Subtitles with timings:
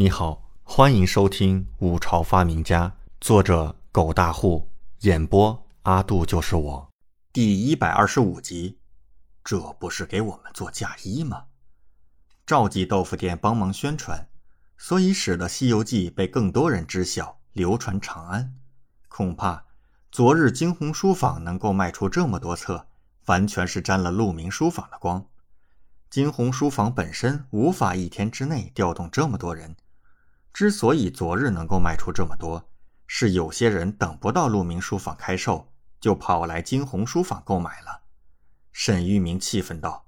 [0.00, 2.88] 你好，欢迎收听《五朝发明家》，
[3.20, 6.88] 作者狗大户，演播阿杜就是我，
[7.34, 8.78] 第一百二十五集。
[9.44, 11.44] 这不是给我们做嫁衣吗？
[12.46, 14.26] 赵记豆腐店帮忙宣传，
[14.78, 18.54] 所以使得《西游记》被更多人知晓，流传长安。
[19.06, 19.66] 恐怕
[20.10, 22.86] 昨日惊鸿书坊能够卖出这么多册，
[23.26, 25.26] 完全是沾了鹿鸣书坊的光。
[26.08, 29.76] 惊鸿书坊本身无法一天之内调动这么多人。
[30.52, 32.70] 之所以昨日能够卖出这么多，
[33.06, 38.02] 是有些人等不到鹿鸣书坊开售，就跑来惊鸿书坊购买了。
[38.72, 40.06] 沈玉明气愤道：“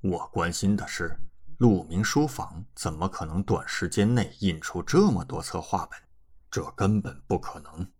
[0.00, 1.18] 我关心的是，
[1.58, 5.98] 鹿鸣书坊怎么可能短时间内印出这么多册画本？
[6.50, 7.90] 这根本不可能。”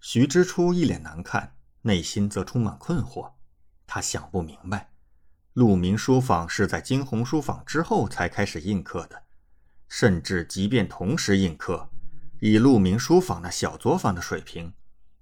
[0.00, 3.32] 徐之初一脸难看，内心则充满困惑。
[3.86, 4.90] 他想不明白，
[5.52, 9.22] 鹿鸣书坊是在惊鸿书坊之后才开始印刻的。
[9.90, 11.90] 甚至即便同时印刻，
[12.38, 14.72] 以鹿鸣书坊那小作坊的水平，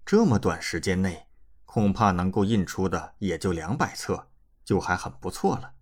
[0.05, 1.27] 这么短时间内，
[1.64, 4.28] 恐怕能够印出的也就两百册，
[4.62, 5.72] 就还很不错了。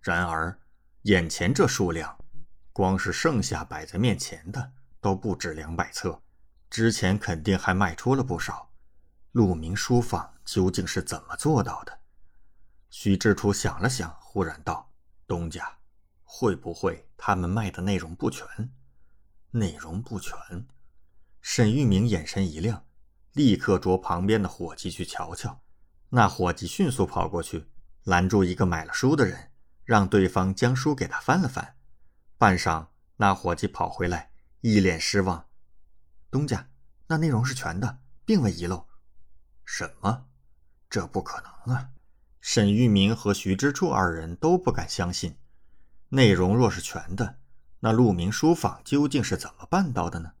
[0.00, 0.58] 然而，
[1.02, 2.18] 眼前这数量，
[2.72, 6.22] 光是剩下摆在面前的都不止两百册，
[6.70, 8.70] 之前肯定还卖出了不少。
[9.32, 12.00] 鹿鸣书坊究竟是怎么做到的？
[12.88, 14.90] 徐志初想了想，忽然道
[15.28, 15.70] ：“东家。”
[16.34, 18.72] 会不会他们卖的内容不全？
[19.50, 20.34] 内容不全。
[21.42, 22.86] 沈玉明眼神一亮，
[23.32, 25.60] 立刻着旁边的伙计去瞧瞧。
[26.08, 27.68] 那伙计迅速跑过去，
[28.04, 29.52] 拦住一个买了书的人，
[29.84, 31.76] 让对方将书给他翻了翻。
[32.38, 32.86] 半晌，
[33.16, 35.48] 那伙计跑回来，一脸失望
[36.32, 36.70] ：“东家，
[37.08, 38.88] 那内容是全的，并未遗漏。
[39.66, 40.24] ”“什么？
[40.88, 41.90] 这不可能啊！”
[42.40, 45.36] 沈玉明和徐之初二人都不敢相信。
[46.14, 47.38] 内容若是全的，
[47.80, 50.32] 那鹿鸣书坊究竟是怎么办到的呢？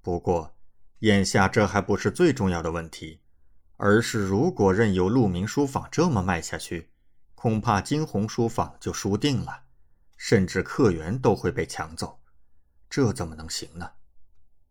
[0.00, 0.54] 不过，
[1.00, 3.20] 眼下这还不是最重要的问题，
[3.78, 6.92] 而是如果任由鹿鸣书坊这么卖下去，
[7.34, 9.64] 恐怕惊鸿书坊就输定了，
[10.16, 12.20] 甚至客源都会被抢走，
[12.88, 13.90] 这怎么能行呢？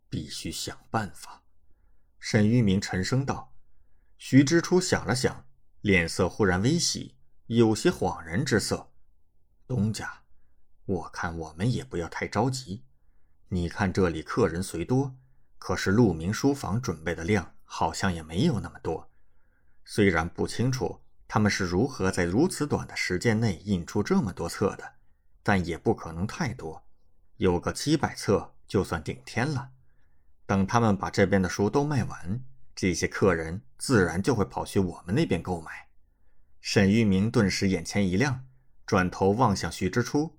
[0.10, 1.44] 必须想办法。
[2.20, 3.54] 沈玉明沉声道。
[4.18, 5.46] 徐之初想了想，
[5.82, 8.90] 脸色忽然微喜，有些恍然之色。
[9.68, 10.22] 东家。
[10.88, 12.86] 我看我们也不要太着急。
[13.50, 15.16] 你看这里客人虽多，
[15.60, 19.12] 可是鹿鸣书房准备的量好像也没有那么多。
[19.84, 24.94] 虽然不清楚他们是如何在如此短的时间内印出这么多册的，
[25.44, 26.86] 但也不可能太多，
[27.36, 29.72] 有个七百册就算顶天了。
[30.46, 32.42] 等他们把这边的书都卖完，
[32.74, 35.90] 这些客人自然就会跑去我们那边购买。
[36.62, 38.46] 沈玉明顿时眼前一亮，
[38.86, 40.38] 转头望向徐之初。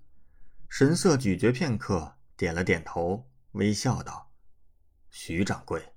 [0.69, 4.31] 神色咀嚼片刻，点了点头，微笑道
[5.11, 5.95] ：“徐掌柜，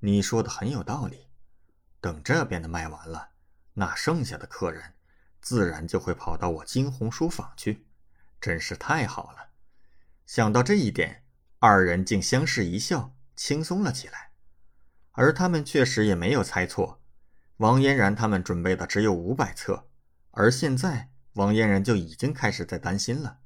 [0.00, 1.28] 你说的很有道理。
[2.00, 3.30] 等这边的卖完了，
[3.72, 4.94] 那剩下的客人
[5.40, 7.86] 自然就会跑到我惊鸿书坊去，
[8.40, 9.48] 真是太好了。”
[10.26, 11.24] 想到这一点，
[11.58, 14.32] 二人竟相视一笑，轻松了起来。
[15.12, 17.02] 而他们确实也没有猜错，
[17.56, 19.88] 王嫣然他们准备的只有五百册，
[20.30, 23.40] 而现在王嫣然就已经开始在担心了。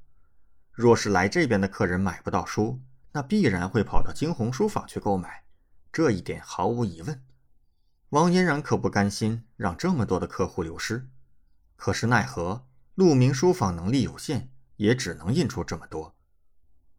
[0.76, 2.82] 若是来这边的客人买不到书，
[3.12, 5.44] 那必然会跑到惊鸿书坊去购买，
[5.90, 7.24] 这一点毫无疑问。
[8.10, 11.08] 王嫣然可不甘心让这么多的客户流失，
[11.76, 16.14] 可是奈何鹿鸣书坊能力有限，也只能印出这么多。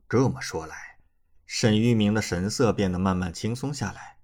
[0.10, 0.98] 这么说来，
[1.46, 4.18] 沈玉明的神色变得慢慢轻松下来，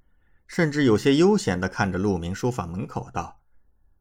[0.47, 3.39] 甚至有些悠闲地看着鹿鸣书坊门口道：“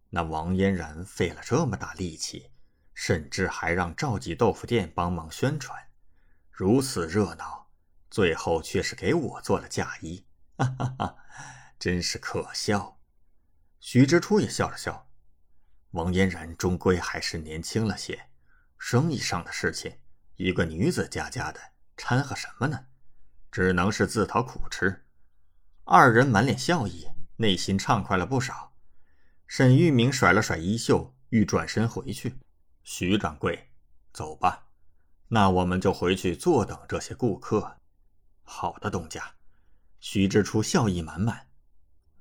[0.08, 2.51] 那王嫣然费了这么大力气。”
[2.94, 5.88] 甚至还让赵记豆腐店帮忙宣传，
[6.50, 7.70] 如此热闹，
[8.10, 10.26] 最后却是给我做了嫁衣，
[10.56, 11.16] 哈哈哈，
[11.78, 13.00] 真是可笑。
[13.80, 15.10] 徐之初也笑了笑，
[15.92, 18.28] 王嫣然终归还是年轻了些，
[18.78, 19.98] 生意上的事情，
[20.36, 21.60] 一个女子家家的
[21.96, 22.86] 掺和什么呢？
[23.50, 25.04] 只能是自讨苦吃。
[25.84, 28.72] 二人满脸笑意，内心畅快了不少。
[29.46, 32.38] 沈玉明甩了甩衣袖，欲转身回去。
[32.84, 33.70] 徐掌柜，
[34.12, 34.66] 走吧，
[35.28, 37.78] 那我们就回去坐等这些顾客。
[38.42, 39.34] 好的，东家。
[40.00, 41.46] 徐之初笑意满满。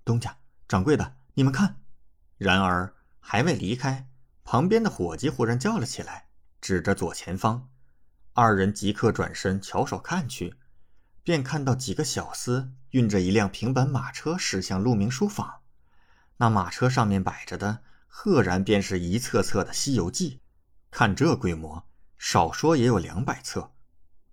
[0.05, 0.37] 东家，
[0.67, 1.81] 掌柜的，你们看。
[2.37, 4.07] 然而还未离开，
[4.43, 6.27] 旁边的伙计忽然叫了起来，
[6.61, 7.69] 指着左前方。
[8.33, 10.55] 二人即刻转身翘首看去，
[11.23, 15.61] 便看到几个小厮运着一辆平板马车驶向鹿鸣书坊。
[16.37, 20.37] 那马车上面摆着的，赫然便是一册册的《西游记》。
[20.91, 21.87] 看这规模，
[22.19, 23.71] 少说也有两百册，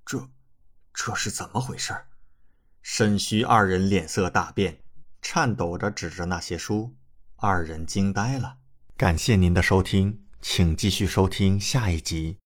[0.05, 0.29] 这，
[0.93, 1.97] 这是怎么回事？
[2.83, 4.81] 沈虚二人脸色大变，
[5.23, 6.95] 颤抖着指着那些书。
[7.37, 8.59] 二人惊呆了。
[8.97, 12.37] 感谢您的收听，请继续收听下一集。